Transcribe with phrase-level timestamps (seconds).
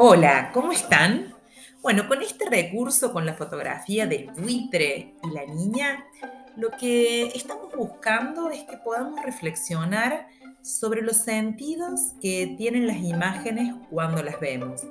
[0.00, 1.34] Hola, ¿cómo están?
[1.82, 6.06] Bueno, con este recurso, con la fotografía del buitre y la niña,
[6.54, 10.28] lo que estamos buscando es que podamos reflexionar
[10.62, 14.86] sobre los sentidos que tienen las imágenes cuando las vemos.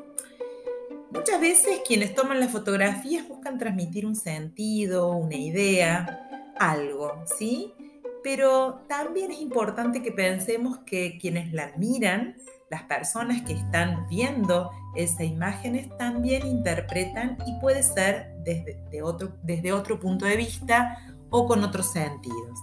[1.11, 7.73] Muchas veces quienes toman las fotografías buscan transmitir un sentido, una idea, algo, ¿sí?
[8.27, 12.35] Pero también es importante que pensemos que quienes la miran
[12.69, 19.71] las personas que están viendo esas imágenes también interpretan y puede ser desde, otro, desde
[19.71, 20.97] otro punto de vista
[21.29, 22.59] o con otros sentidos.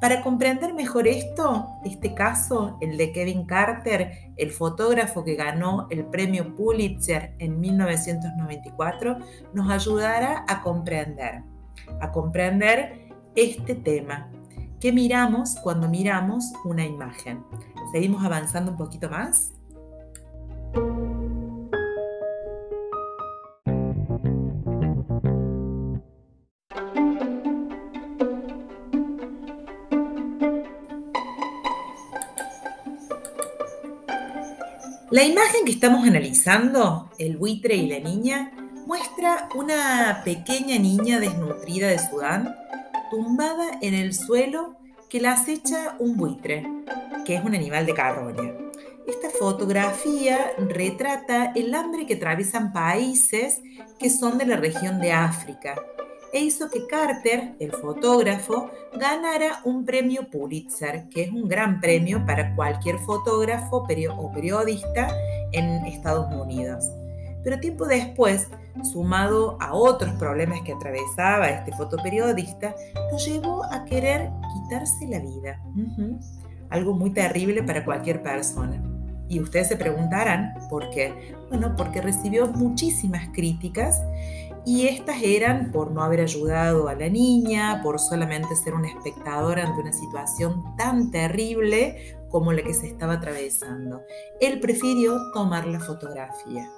[0.00, 6.04] Para comprender mejor esto, este caso, el de Kevin Carter, el fotógrafo que ganó el
[6.06, 9.18] premio Pulitzer en 1994,
[9.54, 11.44] nos ayudará a comprender,
[12.00, 14.32] a comprender este tema.
[14.80, 17.42] ¿Qué miramos cuando miramos una imagen?
[17.92, 19.52] Seguimos avanzando un poquito más.
[35.10, 38.52] La imagen que estamos analizando, el buitre y la niña,
[38.86, 42.54] muestra una pequeña niña desnutrida de Sudán,
[43.10, 44.76] tumbada en el suelo
[45.08, 46.66] que la acecha un buitre
[47.24, 48.54] que es un animal de carroña.
[49.06, 53.60] Esta fotografía retrata el hambre que atraviesan países
[53.98, 55.76] que son de la región de África
[56.32, 62.26] e hizo que Carter, el fotógrafo, ganara un premio Pulitzer, que es un gran premio
[62.26, 63.86] para cualquier fotógrafo
[64.18, 65.08] o periodista
[65.52, 66.84] en Estados Unidos.
[67.46, 68.48] Pero tiempo después,
[68.82, 72.74] sumado a otros problemas que atravesaba este fotoperiodista,
[73.12, 75.62] lo llevó a querer quitarse la vida
[76.70, 78.82] algo muy terrible para cualquier persona.
[79.28, 81.36] Y ustedes se preguntarán por qué.
[81.48, 84.02] Bueno, porque recibió muchísimas críticas
[84.64, 89.60] y estas eran por no haber ayudado a la niña, por solamente ser un espectador
[89.60, 94.02] ante una situación tan terrible como la que se estaba atravesando.
[94.40, 96.68] Él prefirió tomar la fotografía.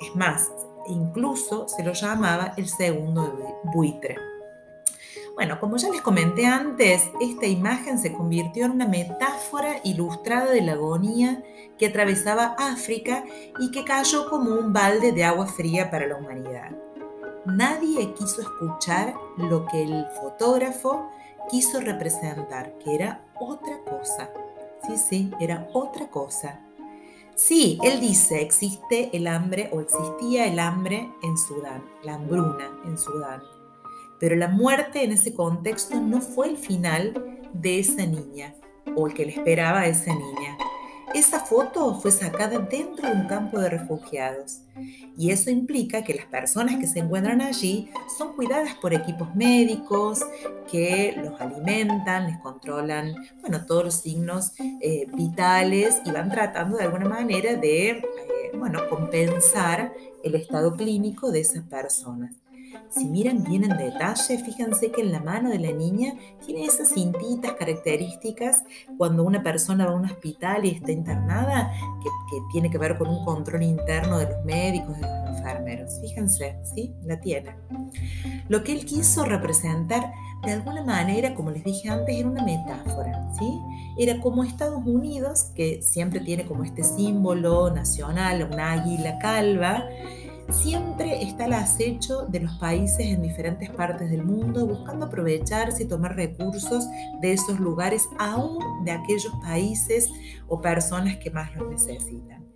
[0.00, 0.50] Es más,
[0.86, 4.16] incluso se lo llamaba el segundo buitre.
[5.34, 10.62] Bueno, como ya les comenté antes, esta imagen se convirtió en una metáfora ilustrada de
[10.62, 11.44] la agonía
[11.78, 13.24] que atravesaba África
[13.60, 16.72] y que cayó como un balde de agua fría para la humanidad.
[17.46, 21.08] Nadie quiso escuchar lo que el fotógrafo
[21.48, 24.30] quiso representar, que era otra cosa.
[24.86, 26.60] Sí, sí, era otra cosa.
[27.38, 32.98] Sí, él dice, existe el hambre o existía el hambre en Sudán, la hambruna en
[32.98, 33.40] Sudán
[34.18, 38.54] pero la muerte en ese contexto no fue el final de esa niña
[38.96, 40.58] o el que le esperaba a esa niña.
[41.14, 44.60] Esa foto fue sacada dentro de un campo de refugiados
[45.16, 50.20] y eso implica que las personas que se encuentran allí son cuidadas por equipos médicos
[50.70, 56.84] que los alimentan, les controlan, bueno, todos los signos eh, vitales y van tratando de
[56.84, 58.02] alguna manera de, eh,
[58.54, 59.92] bueno, compensar
[60.22, 62.34] el estado clínico de esas personas.
[62.90, 66.14] Si miran bien en detalle, fíjense que en la mano de la niña
[66.44, 68.64] tiene esas cintitas características
[68.96, 72.08] cuando una persona va a un hospital y está internada, que,
[72.52, 75.98] tiene que ver con un control interno de los médicos, de los enfermeros.
[76.00, 76.94] Fíjense, ¿sí?
[77.04, 77.54] La tiene.
[78.48, 80.12] Lo que él quiso representar
[80.44, 83.60] de alguna manera, como les dije antes, era una metáfora, ¿sí?
[83.98, 89.84] Era como Estados Unidos, que siempre tiene como este símbolo nacional, una águila calva,
[90.50, 95.88] siempre está al acecho de los países en diferentes partes del mundo, buscando aprovecharse y
[95.88, 96.86] tomar recursos
[97.20, 100.10] de esos lugares, aún de aquellos países
[100.46, 102.46] o personas que más los necesitan.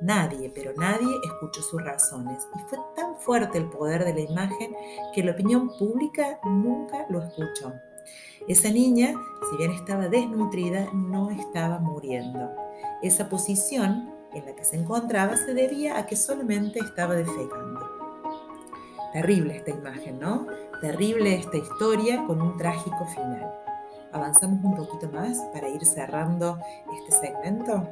[0.00, 4.74] Nadie, pero nadie escuchó sus razones y fue tan fuerte el poder de la imagen
[5.14, 7.74] que la opinión pública nunca lo escuchó.
[8.48, 9.14] Esa niña,
[9.50, 12.50] si bien estaba desnutrida, no estaba muriendo.
[13.02, 17.80] Esa posición en la que se encontraba se debía a que solamente estaba defecando.
[19.12, 20.46] Terrible esta imagen, ¿no?
[20.80, 23.52] Terrible esta historia con un trágico final.
[24.12, 26.58] Avanzamos un poquito más para ir cerrando
[26.92, 27.88] este segmento.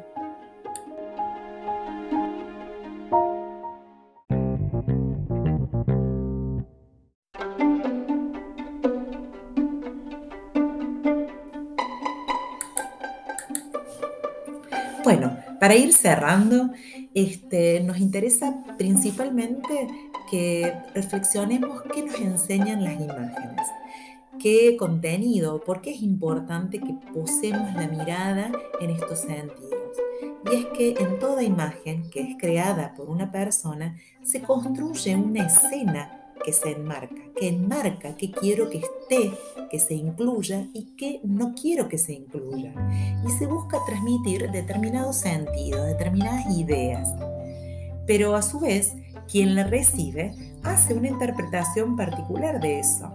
[15.05, 16.71] Bueno, para ir cerrando,
[17.15, 19.89] este, nos interesa principalmente
[20.31, 23.67] que reflexionemos qué nos enseñan las imágenes,
[24.39, 29.75] qué contenido, por qué es importante que posemos la mirada en estos sentidos.
[30.51, 35.47] y es que en toda imagen que es creada por una persona se construye una
[35.47, 36.18] escena
[36.49, 39.33] que se enmarca, que enmarca qué quiero que esté,
[39.71, 42.73] que se incluya y qué no quiero que se incluya.
[43.27, 47.15] Y se busca transmitir determinados sentidos, determinadas ideas.
[48.07, 48.95] Pero a su vez,
[49.31, 53.13] quien la recibe hace una interpretación particular de eso.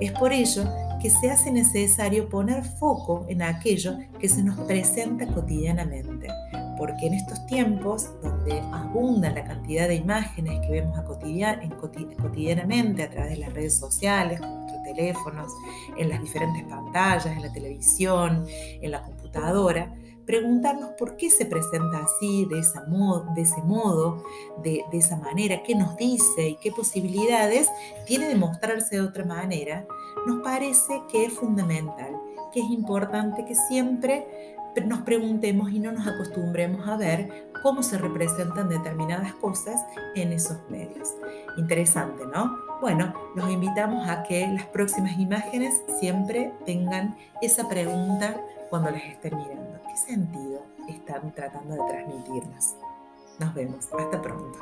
[0.00, 0.64] Es por ello
[1.02, 6.28] que se hace necesario poner foco en aquello que se nos presenta cotidianamente,
[6.76, 13.32] porque en estos tiempos donde abunda la cantidad de imágenes que vemos cotidianamente a través
[13.32, 15.52] de las redes sociales, con nuestros teléfonos,
[15.96, 19.92] en las diferentes pantallas, en la televisión, en la computadora,
[20.26, 24.24] preguntarnos por qué se presenta así, de, ese modo,
[24.62, 27.68] de, esa manera, qué nos dice y qué posibilidades
[28.06, 29.86] tiene de mostrarse de otra manera,
[30.26, 32.20] nos parece que es fundamental,
[32.52, 37.98] que es importante que siempre nos preguntemos y no nos acostumbremos a ver cómo se
[37.98, 39.80] representan determinadas cosas
[40.14, 41.14] en esos medios.
[41.56, 42.58] Interesante, ¿no?
[42.80, 48.36] Bueno, los invitamos a que las próximas imágenes siempre tengan esa pregunta
[48.68, 49.80] cuando las estén mirando.
[49.88, 52.74] ¿Qué sentido están tratando de transmitirnos?
[53.38, 53.88] Nos vemos.
[53.98, 54.58] Hasta pronto.